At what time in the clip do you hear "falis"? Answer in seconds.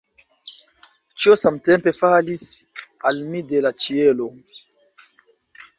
1.99-2.47